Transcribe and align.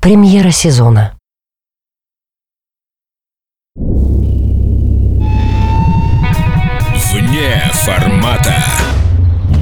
Премьера 0.00 0.50
сезона. 0.50 1.12
Вне 7.12 7.70
формата. 7.74 8.64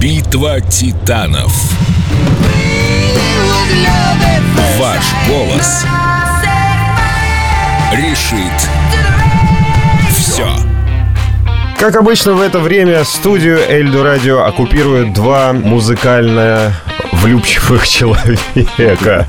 Битва 0.01 0.61
титанов. 0.61 1.53
Ваш 4.79 5.12
голос 5.29 5.85
решит. 7.93 9.17
Как 11.79 11.95
обычно 11.95 12.33
в 12.33 12.40
это 12.40 12.58
время 12.58 13.04
студию 13.04 13.60
Эльду 13.69 14.03
Радио 14.03 14.42
оккупируют 14.42 15.13
два 15.13 15.53
музыкально 15.53 16.74
влюбчивых 17.12 17.87
человека. 17.88 19.28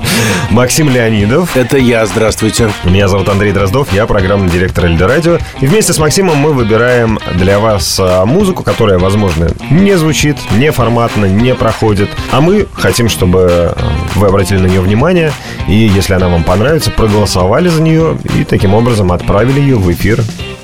Максим 0.50 0.90
Леонидов. 0.90 1.56
Это 1.56 1.78
я, 1.78 2.04
здравствуйте. 2.06 2.72
Меня 2.82 3.06
зовут 3.06 3.28
Андрей 3.28 3.52
Дроздов, 3.52 3.92
я 3.92 4.04
программный 4.06 4.50
директор 4.50 4.86
Эльдо 4.86 5.06
Радио. 5.06 5.38
И 5.60 5.66
вместе 5.68 5.92
с 5.92 5.98
Максимом 6.00 6.38
мы 6.38 6.52
выбираем 6.52 7.20
для 7.34 7.60
вас 7.60 8.00
а, 8.00 8.26
музыку, 8.26 8.64
которая, 8.64 8.98
возможно, 8.98 9.48
не 9.70 9.96
звучит, 9.96 10.36
не 10.50 10.72
форматно, 10.72 11.26
не 11.26 11.54
проходит. 11.54 12.08
А 12.32 12.40
мы 12.40 12.66
хотим, 12.72 13.08
чтобы 13.08 13.46
а, 13.76 13.92
вы 14.16 14.26
обратили 14.26 14.58
на 14.58 14.66
нее 14.66 14.80
внимание, 14.80 15.32
и 15.68 15.74
если 15.74 16.14
она 16.14 16.28
вам 16.28 16.42
понравится, 16.42 16.90
проголосовали 16.90 17.68
за 17.68 17.80
нее 17.80 18.18
и 18.36 18.42
таким 18.42 18.74
образом 18.74 19.12
отправили 19.12 19.60
ее 19.60 19.76
в 19.76 19.90
эфир 19.92 20.20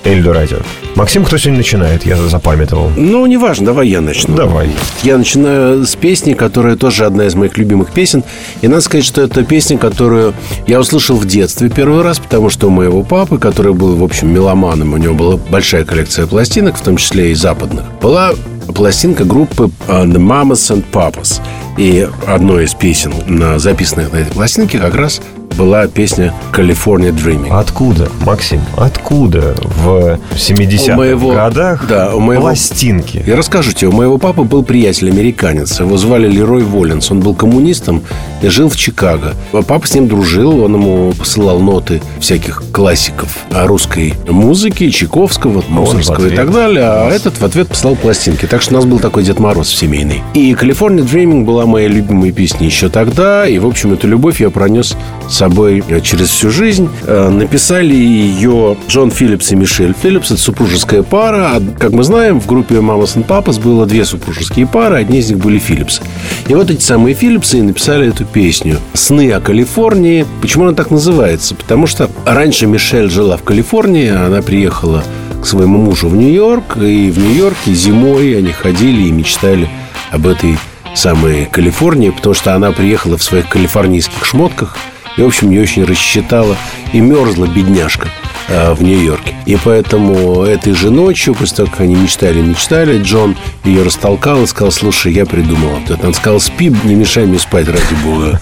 Эльдо 0.07 0.33
Радио. 0.33 0.59
Максим, 0.95 1.25
кто 1.25 1.37
сегодня 1.37 1.59
начинает? 1.59 2.07
Я 2.07 2.17
запамятовал. 2.17 2.93
Ну, 2.97 3.27
неважно, 3.27 3.67
давай 3.67 3.89
я 3.89 4.01
начну. 4.01 4.37
Давай. 4.37 4.71
Я 5.03 5.19
начинаю 5.19 5.85
с 5.85 5.97
песни, 5.97 6.35
которая 6.35 6.77
тоже 6.77 7.07
одна 7.07 7.27
из 7.27 7.35
моих 7.35 7.59
любимых 7.59 7.91
песен. 7.91 8.23
И 8.63 8.69
надо 8.69 8.83
сказать, 8.83 9.05
что 9.05 9.21
это 9.21 9.43
песня, 9.43 9.79
которую 9.79 10.33
я 10.69 10.79
услышал 10.79 11.17
в 11.17 11.27
детстве 11.27 11.69
первый 11.71 12.03
раз, 12.03 12.21
потому 12.21 12.51
что 12.51 12.69
у 12.69 12.71
моего 12.71 13.03
папы, 13.03 13.39
который 13.39 13.75
был, 13.75 13.97
в 13.97 14.05
общем, 14.05 14.33
меломаном, 14.33 14.95
у 14.95 14.97
него 14.97 15.15
была 15.15 15.37
большая 15.37 15.85
коллекция 15.85 16.29
пластинок, 16.29 16.77
в 16.77 16.83
том 16.83 16.99
числе 16.99 17.33
и 17.33 17.35
западных, 17.35 17.83
была 18.01 18.33
пластинка 18.73 19.25
группы 19.25 19.71
uh, 19.89 20.07
The 20.07 20.19
Mamas 20.19 20.73
and 20.73 20.85
Papas. 20.93 21.41
И 21.79 22.09
одной 22.29 22.67
из 22.67 22.75
песен, 22.75 23.13
записанных 23.59 24.13
на 24.13 24.19
этой 24.19 24.33
пластинке, 24.33 24.79
как 24.79 24.95
раз 24.95 25.21
была 25.57 25.87
песня 25.87 26.35
«California 26.53 27.11
Dreaming». 27.13 27.51
Откуда, 27.51 28.09
Максим, 28.25 28.61
откуда 28.77 29.55
в 29.83 30.19
70-х 30.37 30.97
моего- 30.97 31.33
годах 31.33 31.87
да, 31.89 32.15
у 32.15 32.21
моего- 32.21 32.43
пластинки? 32.43 33.23
Я 33.27 33.37
расскажу 33.37 33.73
тебе. 33.73 33.89
У 33.89 33.93
моего 33.93 34.19
папы 34.19 34.43
был 34.43 34.63
приятель 34.63 35.11
американец. 35.11 35.81
Его 35.81 35.97
звали 35.97 36.29
Лерой 36.29 36.63
Воллинс. 36.63 37.11
Он 37.11 37.21
был 37.21 37.35
коммунистом 37.35 38.03
и 38.43 38.49
жил 38.49 38.69
в 38.69 38.77
Чикаго. 38.77 39.35
А 39.53 39.63
Папа 39.63 39.87
с 39.87 39.95
ним 39.95 40.09
дружил. 40.09 40.63
Он 40.65 40.75
ему 40.75 41.13
посылал 41.13 41.59
ноты 41.61 42.03
всяких 42.21 42.63
классиков 42.73 43.29
русской 43.51 44.15
музыки, 44.29 44.91
Чайковского, 44.91 45.65
Мусорского 45.69 46.27
и 46.27 46.37
так 46.37 46.53
далее. 46.53 46.85
А 46.85 47.09
этот 47.11 47.41
в 47.41 47.45
ответ 47.45 47.69
посылал 47.69 47.97
пластинки. 47.97 48.47
Так 48.47 48.61
что 48.63 48.75
у 48.75 48.77
нас 48.77 48.85
был 48.85 48.99
такой 48.99 49.23
Дед 49.23 49.39
Мороз 49.39 49.69
семейный. 49.69 50.23
И 50.35 50.53
«California 50.53 51.07
Dreaming» 51.07 51.45
была 51.45 51.65
моей 51.67 51.89
любимой 51.89 52.33
песней 52.33 52.67
еще 52.67 52.89
тогда. 52.89 53.47
И, 53.47 53.59
в 53.59 53.67
общем, 53.67 53.93
эту 53.95 54.07
любовь 54.07 54.41
я 54.41 54.51
пронес 54.51 54.97
с 55.29 55.36
собой 55.37 55.85
э, 55.87 56.01
через 56.01 56.29
всю 56.29 56.51
жизнь. 56.51 56.89
Э, 57.05 57.29
Написали 57.29 57.95
ее 57.95 58.77
Джон 58.89 59.11
Филлипс 59.11 59.53
и 59.53 59.57
Мишель 59.57 59.95
Филлипс. 60.01 60.31
Это 60.31 60.41
супружеская 60.41 61.03
пара. 61.03 61.51
А, 61.55 61.63
Как 61.79 61.93
мы 61.93 62.03
знаем, 62.03 62.41
в 62.41 62.47
группе 62.47 62.77
Mamas 62.77 63.17
and 63.17 63.27
Papas 63.27 63.61
было 63.61 63.87
две 63.87 64.05
супружеские 64.05 64.67
пары. 64.67 64.97
Одни 64.97 65.19
из 65.19 65.31
них 65.31 65.39
были 65.39 65.59
Филлипсы. 65.59 66.03
И 66.49 66.55
вот 66.55 66.71
эти 66.71 66.83
самые 66.83 67.15
Филлипсы 67.15 67.59
и 67.59 67.63
написали 67.63 68.09
эту 68.09 68.25
песню 68.25 68.79
«Сны 68.95 69.31
о 69.33 69.41
Калифорнии». 69.41 70.27
Почему 70.41 70.65
она 70.65 70.75
так 70.75 70.91
называется? 70.91 71.55
Потому 71.55 71.87
что 71.87 72.11
раньше 72.25 72.67
Мишель 72.67 73.11
жила 73.11 73.37
в 73.37 73.43
Калифорнии. 73.43 74.09
Она 74.09 74.41
приехала 74.43 75.05
к 75.43 75.47
своему 75.47 75.79
мужу 75.79 76.09
в 76.09 76.17
Нью-Йорк. 76.17 76.79
И 76.79 77.11
в 77.11 77.19
Нью-Йорке 77.19 77.75
зимой 77.75 78.39
они 78.39 78.53
ходили 78.53 79.03
и 79.03 79.13
мечтали 79.13 79.69
об 80.11 80.27
этой 80.27 80.57
самой 80.95 81.45
Калифорнии, 81.45 82.09
потому 82.09 82.35
что 82.35 82.55
она 82.55 82.73
приехала 82.73 83.19
в 83.19 83.23
своих 83.23 83.49
калифорнийских 83.51 84.25
шмотках 84.25 84.79
и, 85.17 85.23
в 85.23 85.27
общем, 85.27 85.51
не 85.51 85.59
очень 85.59 85.85
рассчитала 85.85 86.57
и 86.93 87.01
мерзла 87.01 87.47
бедняжка 87.47 88.09
э, 88.49 88.73
в 88.73 88.83
Нью-Йорке. 88.83 89.35
И 89.47 89.57
поэтому 89.63 90.43
этой 90.43 90.73
же 90.75 90.91
ночью, 90.91 91.35
после 91.35 91.59
того, 91.59 91.71
как 91.71 91.81
они 91.83 91.95
мечтали, 91.95 92.41
мечтали, 92.41 93.01
Джон 93.01 93.37
ее 93.65 93.83
растолкал 93.83 94.43
и 94.43 94.47
сказал, 94.47 94.73
слушай, 94.73 95.13
я 95.13 95.25
придумал 95.27 95.71
вот 95.81 95.91
это. 95.91 96.07
Он 96.07 96.15
сказал, 96.15 96.41
спи, 96.41 96.73
не 96.85 96.95
мешай 96.95 97.27
мне 97.27 97.39
спать, 97.39 97.69
ради 97.69 97.95
бога. 98.05 98.41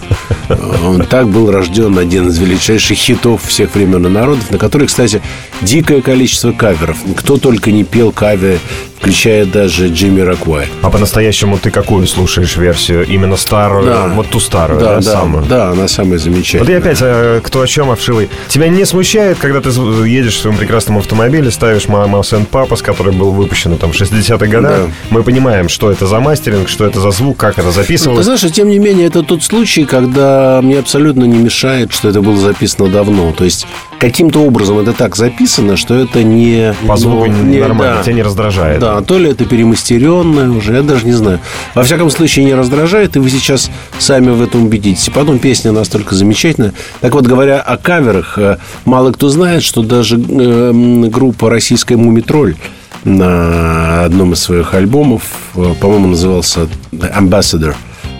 Он 0.85 1.05
так 1.07 1.29
был 1.29 1.51
рожден 1.51 1.99
один 1.99 2.29
из 2.29 2.39
величайших 2.39 2.97
хитов 2.99 3.43
всех 3.45 3.75
времен 3.75 4.07
и 4.07 4.11
народов, 4.11 4.51
на 4.51 4.59
который, 4.59 4.87
кстати, 4.87 5.21
дикое 5.63 6.01
количество 6.03 6.53
каверов. 6.53 6.99
Кто 7.17 7.37
только 7.39 7.71
не 7.71 7.85
пел 7.85 8.13
каверы, 8.13 8.59
включая 8.99 9.45
даже 9.45 9.89
Джимми 9.89 10.21
Роквай. 10.23 10.67
А 10.83 10.89
по-настоящему 10.91 11.59
ты 11.59 11.71
какую 11.71 12.07
слушаешь 12.07 12.57
версию? 12.57 13.07
Именно 13.07 13.37
старую? 13.37 13.87
Да. 13.87 14.09
Вот 14.09 14.29
ту 14.31 14.41
старую, 14.41 14.81
Да, 14.81 14.87
да, 14.87 14.97
да, 14.97 15.03
самую? 15.03 15.45
да, 15.45 15.71
она 15.71 15.89
самая 15.89 16.19
замечательная. 16.19 16.65
Вот 16.65 16.71
и 16.71 16.75
опять, 16.75 16.99
э, 17.03 17.41
кто 17.45 17.61
о 17.61 17.67
чем, 17.67 17.91
овшивый. 17.91 18.31
Тебя 18.49 18.69
не 18.69 18.85
смущает, 18.85 19.39
когда 19.39 19.61
ты 19.61 19.69
едешь 19.71 20.37
в 20.37 20.41
своем 20.41 20.57
прекрасном 20.57 20.99
автомобиле, 20.99 21.51
ставишь 21.51 21.89
«Мама 21.89 22.23
Сент 22.23 22.49
Папас», 22.49 22.83
который 22.83 23.13
был 23.13 23.33
выпущен 23.33 23.77
там, 23.79 23.93
в 23.93 24.01
60-х 24.01 24.47
годах. 24.47 24.79
Да. 24.87 24.91
Мы 25.11 25.23
понимаем, 25.23 25.69
что 25.69 25.91
это 25.91 26.07
за 26.07 26.21
мастеринг, 26.21 26.69
что 26.69 26.85
это 26.85 27.01
за 27.01 27.11
звук, 27.11 27.37
как 27.37 27.59
это 27.59 27.69
Ты 27.69 27.75
записывалось. 27.75 28.25
знаешь, 28.25 28.45
а 28.45 28.51
тем 28.51 28.69
не 28.69 28.79
менее, 28.79 29.07
это 29.07 29.23
тот 29.23 29.43
случай, 29.43 29.85
когда 29.85 30.61
мне 30.63 30.79
абсолютно 30.79 31.25
не 31.25 31.39
мешает, 31.39 31.93
что 31.93 32.09
это 32.09 32.21
было 32.21 32.37
записано 32.37 32.89
давно. 32.89 33.33
То 33.33 33.45
есть, 33.45 33.67
каким-то 34.05 34.41
образом 34.41 34.79
это 34.79 34.93
так 34.93 35.17
записано, 35.17 35.79
что 35.79 35.95
это 35.95 36.23
не... 36.23 36.75
По 36.87 36.97
звуку 36.97 37.25
ну, 37.27 37.43
не- 37.45 37.59
нормально, 37.59 37.97
да. 37.97 38.03
тебя 38.03 38.13
не 38.13 38.23
раздражает. 38.23 38.79
Да, 38.79 39.01
то 39.01 39.19
ли 39.19 39.31
это 39.31 39.47
перемастеренное 39.47 40.51
уже, 40.51 40.75
я 40.75 40.83
даже 40.83 41.07
не 41.07 41.13
знаю. 41.13 41.41
Во 41.75 41.83
всяком 41.85 42.11
случае, 42.11 42.45
не 42.45 42.53
раздражает, 42.55 43.17
и 43.17 43.19
вы 43.19 43.31
сейчас 43.31 43.71
сами 43.99 44.29
в 44.31 44.43
этом 44.43 44.65
убедитесь. 44.65 45.09
И 45.09 45.11
потом 45.11 45.39
песня 45.39 45.73
настолько 45.73 46.15
замечательная. 46.15 46.75
Так 47.01 47.15
вот, 47.15 47.27
говоря 47.27 47.61
о 47.61 47.79
каверах, 47.79 48.37
э, 48.37 48.59
мало 48.85 49.11
кто 49.13 49.31
знает, 49.31 49.63
что 49.63 49.83
даже 49.83 50.17
э, 50.17 50.21
м, 50.21 51.09
группа 51.09 51.49
российская 51.49 51.97
«Мумитроль» 51.97 52.57
на 53.05 54.05
одном 54.05 54.35
из 54.35 54.41
своих 54.41 54.75
альбомов, 54.75 55.23
э, 55.55 55.75
по-моему, 55.81 56.09
назывался 56.09 56.69
«Ambassador», 56.93 57.75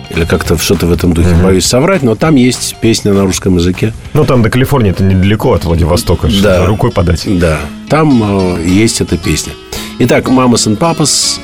или 0.09 0.25
как-то 0.25 0.57
что-то 0.57 0.87
в 0.87 0.91
этом 0.91 1.13
духе, 1.13 1.35
боюсь 1.35 1.65
соврать, 1.65 2.03
но 2.03 2.15
там 2.15 2.35
есть 2.35 2.75
песня 2.81 3.13
на 3.13 3.23
русском 3.23 3.55
языке. 3.55 3.93
Ну, 4.13 4.25
там 4.25 4.41
до 4.41 4.49
Калифорнии 4.49 4.91
это 4.91 5.03
недалеко 5.03 5.53
от 5.53 5.65
Владивостока. 5.65 6.29
Да. 6.41 6.65
Рукой 6.65 6.91
подать. 6.91 7.23
Да, 7.25 7.59
там 7.89 8.57
э, 8.57 8.63
есть 8.65 9.01
эта 9.01 9.17
песня. 9.17 9.53
Итак, 9.99 10.27
«Мамас 10.29 10.67
and 10.67 10.75
Папас. 10.75 11.39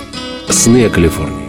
Сны 0.49 0.85
о 0.85 0.89
Калифорнии». 0.89 1.40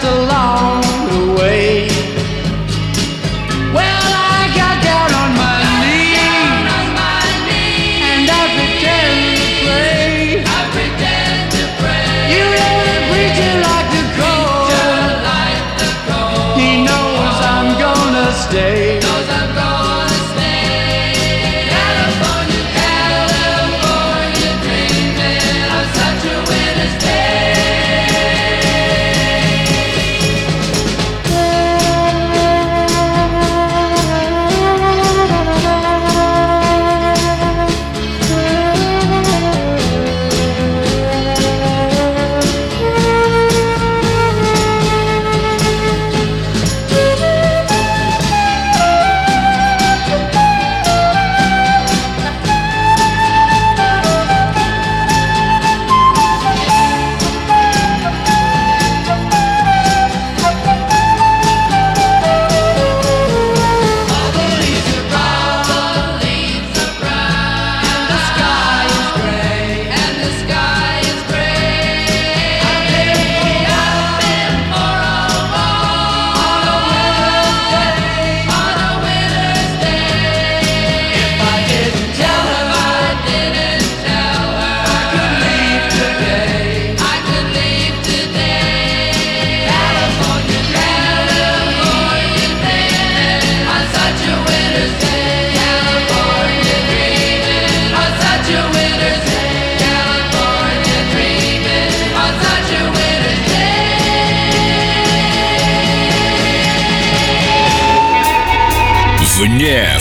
Just 0.00 0.12
the 0.12 0.26
law. 0.26 0.57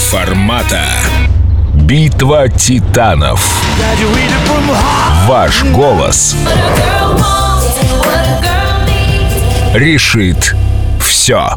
Формата. 0.09 0.83
Битва 1.73 2.49
титанов. 2.49 3.61
Ваш 5.27 5.63
голос 5.63 6.35
решит 9.73 10.55
все. 10.99 11.49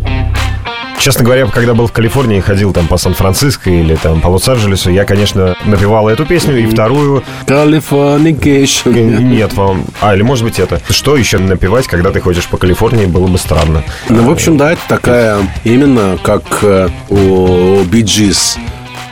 Честно 1.00 1.24
говоря, 1.24 1.46
когда 1.46 1.72
был 1.72 1.86
в 1.86 1.92
Калифорнии 1.92 2.38
и 2.38 2.40
ходил 2.42 2.74
там 2.74 2.86
по 2.86 2.98
Сан-Франциско 2.98 3.70
или 3.70 3.94
там 3.96 4.20
по 4.20 4.28
Лос-Анджелесу, 4.28 4.90
я, 4.90 5.04
конечно, 5.06 5.56
напевал 5.64 6.10
эту 6.10 6.26
песню 6.26 6.58
и 6.58 6.66
вторую. 6.66 7.24
Californication. 7.46 9.22
Нет, 9.22 9.54
вам... 9.54 9.84
А, 10.02 10.14
или 10.14 10.20
может 10.22 10.44
быть 10.44 10.58
это. 10.58 10.78
Что 10.90 11.16
еще 11.16 11.38
напевать, 11.38 11.86
когда 11.86 12.10
ты 12.10 12.20
ходишь 12.20 12.46
по 12.48 12.58
Калифорнии, 12.58 13.06
было 13.06 13.26
бы 13.28 13.38
странно. 13.38 13.82
Ну, 14.10 14.24
в 14.24 14.30
общем, 14.30 14.58
да, 14.58 14.72
это 14.72 14.82
такая 14.88 15.38
именно 15.64 16.18
как 16.22 16.42
э, 16.62 16.88
у 17.08 17.82
Bee 17.84 18.02
Gees. 18.02 18.58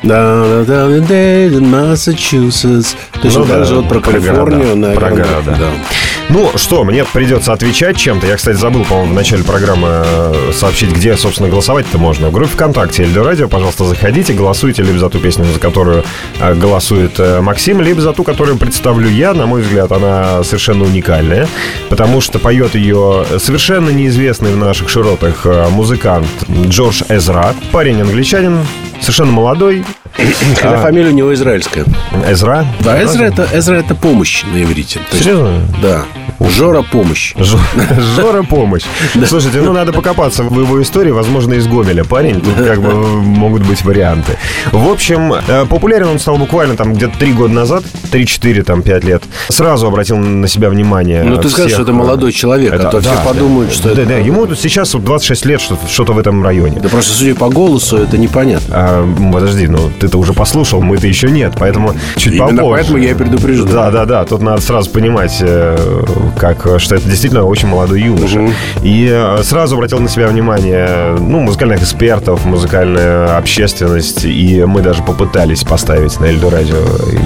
Down, 0.02 0.64
down 0.67 1.00
the 1.00 1.08
day 1.08 1.49
in 1.49 1.70
Massachusetts. 1.70 2.94
Точно 3.20 3.41
Ну 3.41 3.46
так 3.46 3.58
да, 3.61 3.64
же 3.64 3.75
вот 3.76 3.88
про 3.88 4.00
Калифорнию, 4.00 4.76
города, 4.76 4.94
про 4.94 5.11
наверное. 5.11 5.25
города. 5.25 5.56
да. 5.58 5.70
Ну 6.31 6.51
что, 6.57 6.85
мне 6.85 7.07
придется 7.07 7.55
отвечать 7.55 7.97
чем-то. 7.97 8.27
Я, 8.27 8.37
кстати, 8.37 8.57
забыл, 8.57 8.85
по-моему, 8.85 9.13
в 9.13 9.15
начале 9.15 9.43
программы 9.43 9.89
э, 9.89 10.53
сообщить, 10.53 10.93
где, 10.93 11.17
собственно, 11.17 11.49
голосовать-то 11.49 11.97
можно. 11.97 12.29
В 12.29 12.33
группе 12.33 12.51
ВКонтакте 12.51 13.05
Эльдо 13.05 13.25
Радио, 13.25 13.49
пожалуйста, 13.49 13.87
заходите, 13.87 14.35
голосуйте 14.35 14.83
либо 14.83 14.99
за 14.99 15.09
ту 15.09 15.21
песню, 15.21 15.47
за 15.47 15.59
которую 15.59 16.05
э, 16.39 16.55
голосует 16.55 17.19
э, 17.19 17.41
Максим, 17.41 17.81
либо 17.81 18.03
за 18.03 18.13
ту, 18.13 18.25
которую 18.25 18.59
представлю 18.59 19.09
я. 19.09 19.33
На 19.33 19.47
мой 19.47 19.63
взгляд, 19.63 19.91
она 19.91 20.45
совершенно 20.45 20.85
уникальная, 20.85 21.49
потому 21.89 22.21
что 22.21 22.39
поет 22.39 22.75
ее 22.75 23.25
совершенно 23.39 23.89
неизвестный 23.89 24.53
в 24.53 24.59
наших 24.59 24.91
широтах 24.91 25.47
музыкант 25.71 26.29
Джордж 26.67 27.05
Эзра. 27.09 27.55
Парень 27.73 28.03
англичанин, 28.03 28.59
совершенно 29.00 29.33
молодой. 29.33 29.85
Хотя 30.56 30.79
фамилия 30.79 31.11
у 31.11 31.15
него 31.15 31.35
израильская. 31.35 31.85
Эзра. 32.29 32.67
Да, 32.81 33.03
Эзра 33.03 33.25
это, 33.25 33.49
Эзра 33.53 33.77
это 33.77 33.95
помощь 33.95 34.43
на 34.45 34.62
иврите. 34.62 35.00
Серьезно? 35.12 35.61
Да. 35.83 36.03
Жора 36.40 36.82
помощь. 36.82 37.35
Жо- 37.37 37.58
Жора 38.17 38.43
помощь. 38.43 38.82
Слушайте, 39.26 39.61
ну 39.61 39.73
надо 39.73 39.93
покопаться 39.93 40.43
в 40.44 40.61
его 40.61 40.81
истории, 40.82 41.11
возможно, 41.11 41.55
из 41.55 41.67
Гомеля 41.67 42.05
парень. 42.05 42.40
Тут 42.40 42.55
как 42.64 42.81
бы 42.81 42.93
могут 42.94 43.62
быть 43.62 43.85
варианты. 43.85 44.38
В 44.73 44.88
общем, 44.88 45.32
э, 45.35 45.67
популярен 45.67 46.08
он 46.08 46.19
стал 46.19 46.37
буквально 46.38 46.76
там 46.76 46.94
где-то 46.94 47.19
три 47.19 47.32
года 47.32 47.52
назад, 47.55 47.85
3-4, 48.12 48.62
там, 48.62 48.82
5 48.82 49.05
лет. 49.05 49.23
Сразу 49.49 49.87
обратил 49.88 50.17
на 50.17 50.46
себя 50.49 50.70
внимание. 50.70 51.23
Ну, 51.25 51.37
ты 51.38 51.49
скажешь, 51.50 51.73
что 51.73 51.82
это 51.82 51.93
молодой 51.93 52.32
человек, 52.32 52.73
а 52.73 52.79
то 52.91 53.00
все 53.00 53.11
подумают, 53.25 53.73
что 53.73 53.94
да, 53.94 54.02
это... 54.02 54.11
да, 54.11 54.17
ему 54.19 54.46
тут 54.46 54.58
сейчас 54.58 54.94
вот 54.94 55.05
26 55.05 55.46
лет, 55.46 55.61
что- 55.61 55.79
что-то 55.88 56.12
в 56.12 56.19
этом 56.19 56.43
районе. 56.44 56.81
Да 56.81 56.88
просто, 56.88 57.12
судя 57.12 57.34
по 57.34 57.49
голосу, 57.49 57.96
это 57.99 58.17
непонятно. 58.17 58.67
А, 58.70 59.32
подожди, 59.32 59.67
ну 59.67 59.91
ты-то 59.99 60.19
уже 60.19 60.32
послушал, 60.32 60.81
мы-то 60.82 61.06
еще 61.06 61.31
нет, 61.31 61.55
поэтому 61.58 61.94
чуть 62.17 62.34
Именно 62.34 62.49
попозже. 62.62 62.70
поэтому 62.70 62.99
я 62.99 63.11
и 63.11 63.14
предупреждаю. 63.14 63.73
Да, 63.75 63.91
да, 63.91 64.05
да. 64.05 64.25
Тут 64.25 64.43
надо 64.43 64.61
сразу 64.62 64.91
понимать, 64.91 65.43
э, 66.35 66.39
как, 66.39 66.81
что 66.81 66.95
это 66.95 67.09
действительно 67.09 67.45
очень 67.45 67.69
молодой 67.69 68.01
юноша. 68.01 68.51
И 68.83 69.09
э, 69.11 69.43
сразу 69.43 69.77
обратил 69.77 69.99
на 70.01 70.09
себя 70.09 70.29
внимание, 70.29 71.17
ну, 71.19 71.41
музыкальных 71.41 71.83
экспертов, 71.83 72.45
музыкальная 72.45 73.37
общественность. 73.37 74.25
И 74.25 74.65
мы 74.65 74.81
даже 74.83 75.03
попытались 75.03 75.63
поставить 75.65 76.19
на 76.21 76.27
Эльдо 76.27 76.51
Радио 76.51 76.77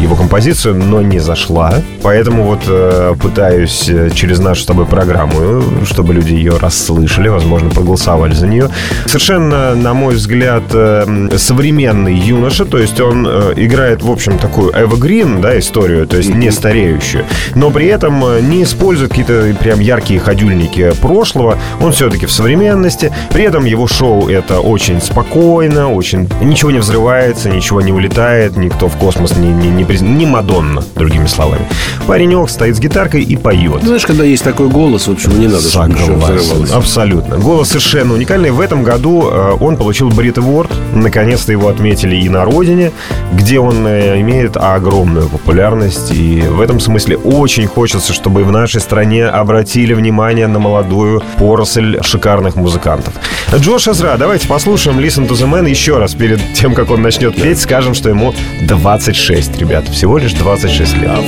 его 0.01 0.17
композицию, 0.17 0.75
но 0.75 1.03
не 1.03 1.19
зашла. 1.19 1.75
Поэтому 2.03 2.45
вот 2.45 2.61
э, 2.67 3.15
пытаюсь 3.21 3.89
э, 3.89 4.11
через 4.15 4.39
нашу 4.39 4.63
с 4.63 4.67
тобой 4.67 4.87
программу, 4.87 5.35
э, 5.39 5.63
чтобы 5.85 6.15
люди 6.15 6.35
ее 6.35 6.57
расслышали, 6.57 7.29
возможно, 7.29 7.71
проголосовали 7.71 8.35
за 8.35 8.47
нее. 8.47 8.69
Совершенно, 9.07 9.75
на 9.75 9.95
мой 9.95 10.15
взгляд, 10.15 10.63
э, 10.73 11.29
современный 11.37 12.15
юноша, 12.15 12.65
то 12.65 12.79
есть 12.79 13.01
он 13.01 13.27
э, 13.27 13.55
играет, 13.57 14.03
в 14.03 14.11
общем, 14.11 14.39
такую 14.39 14.73
evergreen, 14.73 15.41
да, 15.41 15.59
историю, 15.59 16.07
то 16.07 16.17
есть 16.17 16.35
не 16.35 16.51
стареющую, 16.51 17.25
но 17.55 17.71
при 17.71 17.87
этом 17.87 18.25
э, 18.25 18.41
не 18.41 18.63
использует 18.63 18.92
какие-то 19.01 19.55
прям 19.61 19.81
яркие 19.81 20.21
ходюльники 20.21 20.93
прошлого, 21.01 21.59
он 21.81 21.93
все-таки 21.93 22.27
в 22.27 22.33
современности, 22.33 23.13
при 23.31 23.45
этом 23.45 23.65
его 23.65 23.87
шоу 23.87 24.29
это 24.29 24.61
очень 24.61 25.01
спокойно, 25.01 25.93
очень 25.93 26.29
ничего 26.41 26.71
не 26.71 26.79
взрывается, 26.79 27.49
ничего 27.49 27.81
не 27.81 27.93
улетает, 27.93 28.57
никто 28.57 28.89
в 28.89 28.97
космос 28.97 29.37
не, 29.37 29.49
не, 29.49 29.69
не, 29.69 29.85
приз- 29.85 30.03
не 30.03 30.27
Мадонна, 30.27 30.83
другими 30.97 31.27
словами. 31.27 31.67
Паренек 32.07 32.49
стоит 32.51 32.77
с 32.77 32.81
гитаркой 32.81 33.23
и 33.23 33.37
поет. 33.37 33.83
Знаешь, 33.83 34.07
когда 34.07 34.25
есть 34.25 34.45
такой 34.45 34.69
голос, 34.69 35.09
в 35.09 35.13
общем, 35.13 35.39
не 35.39 35.47
надо, 35.47 35.61
Согласен. 35.61 36.75
Абсолютно. 36.75 37.37
Голос 37.37 37.69
совершенно 37.69 38.15
уникальный. 38.15 38.51
В 38.51 38.61
этом 38.61 38.83
году 38.83 39.29
э, 39.31 39.57
он 39.61 39.77
получил 39.77 40.11
Брит 40.11 40.39
Award. 40.39 40.71
Наконец-то 40.95 41.53
его 41.53 41.69
отметили 41.69 42.17
и 42.17 42.29
на 42.29 42.45
родине, 42.45 42.93
где 43.33 43.59
он 43.59 43.87
э, 43.87 44.21
имеет 44.21 44.57
огромную 44.57 45.29
популярность. 45.29 46.13
И 46.13 46.41
в 46.43 46.61
этом 46.61 46.81
смысле 46.81 47.17
очень 47.17 47.67
хочется, 47.67 48.13
чтобы 48.13 48.41
и 48.43 48.45
в 48.45 48.51
нашей 48.51 48.81
стране 48.83 49.27
обратили 49.27 49.95
внимание 49.95 50.47
на 50.47 50.59
молодую 50.59 51.23
поросль 51.39 51.99
шикарных 52.03 52.57
музыкантов. 52.57 53.15
Джош 53.55 53.89
Эзра, 53.89 54.17
давайте 54.19 54.47
послушаем 54.49 54.99
Listen 54.99 55.27
to 55.27 55.33
the 55.33 55.51
Man 55.51 55.69
еще 55.69 55.99
раз 55.99 56.15
перед 56.15 56.41
тем, 56.55 56.75
как 56.75 56.91
он 56.91 57.01
начнет 57.01 57.35
петь. 57.35 57.61
Скажем, 57.61 57.95
что 57.95 58.09
ему 58.11 58.35
26, 58.63 59.59
ребят. 59.59 59.89
Всего 59.89 60.19
лишь 60.19 60.33
26 60.35 60.97
лет. 60.99 61.11
I. 61.13 61.19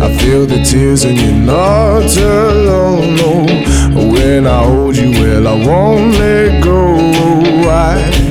I 0.00 0.08
I 3.96 4.04
when 4.24 4.46
I 4.46 4.64
hold 4.64 4.96
you, 4.96 5.10
well, 5.12 5.46
I 5.46 5.66
won't 5.66 6.18
let 6.18 6.62
go. 6.62 6.96
Why 7.64 8.23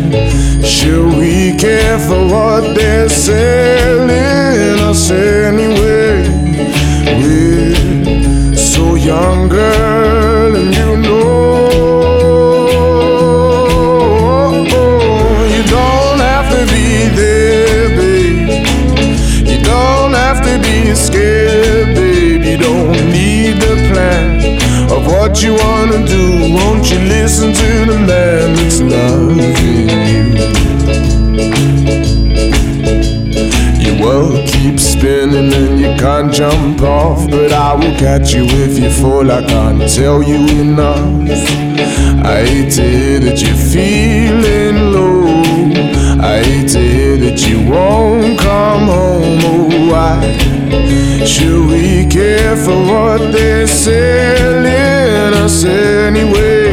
should 0.63 1.17
we 1.17 1.55
care 1.57 1.97
for 1.99 2.21
what 2.33 2.75
they're 2.75 3.09
selling 3.09 4.79
us 4.89 5.09
anyway? 5.11 6.27
We're 7.19 8.55
so 8.55 8.95
young, 8.95 9.49
girl, 9.49 9.82
jump 36.43 36.81
off. 36.81 37.29
But 37.29 37.51
I 37.53 37.73
will 37.73 37.95
catch 37.97 38.33
you 38.33 38.43
if 38.65 38.77
you 38.77 38.91
fall. 39.01 39.29
I 39.31 39.41
can't 39.51 39.79
tell 39.95 40.21
you 40.21 40.41
enough. 40.63 41.29
I 42.33 42.37
hate 42.49 42.71
to 42.77 42.83
hear 42.95 43.19
that 43.25 43.37
you're 43.43 43.63
feeling 43.73 44.77
low. 44.95 45.23
I 46.31 46.43
hate 46.47 46.69
to 46.75 46.81
hear 46.93 47.15
that 47.25 47.39
you 47.47 47.57
won't 47.73 48.37
come 48.39 48.85
home. 48.95 49.39
Oh, 49.51 49.69
why 49.91 50.17
should 51.33 51.63
we 51.71 52.05
care 52.17 52.55
for 52.65 52.79
what 52.91 53.19
they're 53.31 53.67
selling 53.67 55.33
us 55.43 55.63
anyway? 55.63 56.67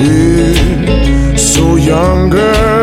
We're 0.00 1.38
so 1.38 1.76
young, 1.76 2.30
girl, 2.30 2.75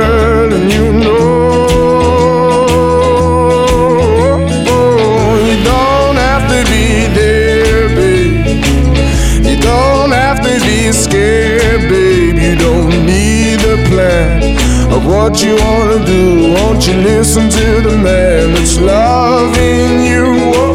You 12.54 12.60
don't 12.60 13.06
need 13.08 13.62
a 13.62 13.84
plan 13.90 14.44
of 14.94 15.08
what 15.08 15.42
you 15.42 15.56
wanna 15.56 16.06
do. 16.06 16.54
Won't 16.54 16.86
you 16.86 16.94
listen 17.02 17.50
to 17.50 17.82
the 17.82 17.98
man 17.98 18.54
that's 18.54 18.78
loving 18.78 20.04
you? 20.06 20.73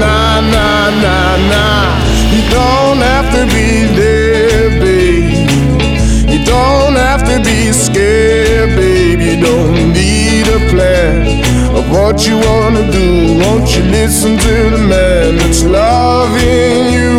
nah, 0.00 0.40
nah, 0.40 0.90
nah, 1.04 1.36
nah. 1.52 1.86
You 2.34 2.42
don't 2.50 2.98
have 2.98 3.28
to 3.36 3.42
be 3.54 3.86
there, 4.00 4.70
babe. 4.80 5.48
You 6.32 6.44
don't 6.44 6.96
have 6.96 7.22
to 7.30 7.36
be 7.42 7.72
scared, 7.72 8.70
babe. 8.76 9.20
You 9.20 9.36
don't 9.40 9.92
need 9.92 10.46
a 10.48 10.60
plan 10.70 11.44
of 11.76 11.84
what 11.90 12.26
you 12.26 12.36
wanna 12.38 12.90
do. 12.90 13.38
Won't 13.42 13.68
you 13.76 13.82
listen 13.98 14.36
to 14.38 14.54
the 14.74 14.82
man 14.92 15.36
that's 15.36 15.62
loving 15.62 16.92
you? 16.96 17.12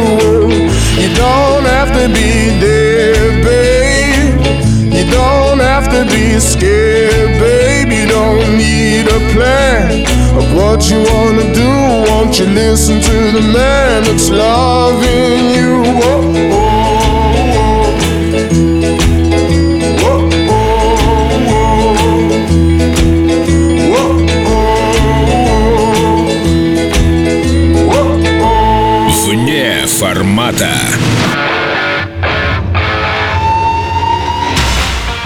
You 1.02 1.10
don't 1.16 1.66
have 1.78 1.92
to 2.00 2.06
be 2.20 2.32
there, 2.66 3.30
babe. 3.44 4.94
You 4.98 5.06
don't 5.12 5.60
have 5.60 5.88
to 5.96 6.02
be 6.14 6.40
scared, 6.40 7.40
babe. 7.40 7.92
You 7.92 8.08
don't 8.08 8.58
need 8.58 9.08
a 9.08 9.22
plan 9.34 10.06
of 10.40 10.46
what 10.58 10.90
you 10.90 11.00
wanna 11.12 11.54
do. 11.54 11.75
Won't 12.35 12.39
you 12.39 12.47
listen 12.47 13.01
to 13.01 13.33
the 13.33 13.41
man 13.41 14.03
that's 14.05 14.29
loving 14.31 15.51
you? 15.57 15.71
Whoa, 16.01 16.21
whoa, 16.53 17.71
whoa. 17.71 17.91
Whoa, 20.03 20.19
whoa, 20.21 20.91
whoa. 27.91 29.11
Вне 29.27 29.87
формата. 29.87 30.75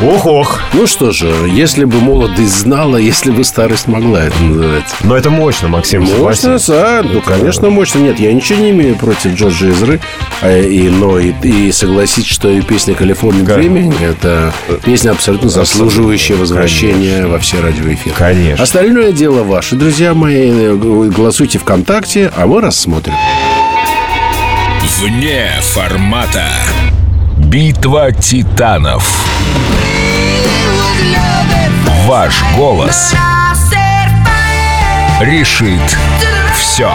Ох-ох. 0.01 0.61
Ну 0.73 0.87
что 0.87 1.11
же, 1.11 1.27
если 1.51 1.83
бы 1.83 1.99
молодость 1.99 2.53
знала, 2.59 2.95
если 2.95 3.31
бы 3.31 3.43
старость 3.43 3.87
могла, 3.87 4.23
это 4.23 4.41
называется. 4.41 4.95
Но 5.03 5.15
это 5.17 5.29
мощно, 5.29 5.67
Максим. 5.67 6.03
Мощно, 6.03 6.57
да, 6.67 7.01
ну, 7.03 7.21
конечно, 7.21 7.69
мощно. 7.69 7.99
Нет, 7.99 8.17
я 8.19 8.31
ничего 8.31 8.59
не 8.59 8.69
имею 8.69 8.95
против 8.95 9.35
Джорджа 9.35 9.69
Изры. 9.71 9.99
э, 10.41 10.63
И, 10.69 10.89
но 10.89 11.19
и, 11.19 11.33
и 11.43 11.71
согласись, 11.73 12.25
что 12.27 12.49
и 12.49 12.61
песня 12.61 12.95
«Калифорния. 12.95 13.43
Dreaming»— 13.43 13.93
это 14.01 14.53
песня 14.85 15.11
абсолютно 15.11 15.49
заслуживающая 15.49 16.37
возвращения 16.37 17.25
во 17.27 17.37
все 17.39 17.59
радиоэфиры. 17.59 18.15
Конечно. 18.17 18.63
Остальное 18.63 19.11
дело 19.11 19.43
ваше, 19.43 19.75
друзья 19.75 20.13
мои. 20.13 20.49
Голосуйте 20.77 21.59
ВКонтакте, 21.59 22.31
а 22.37 22.45
мы 22.47 22.61
рассмотрим. 22.61 23.13
Вне 25.01 25.49
формата. 25.61 26.45
Битва 27.49 28.11
титанов. 28.11 29.25
Ваш 32.05 32.43
голос 32.55 33.15
решит 35.19 35.97
все. 36.53 36.91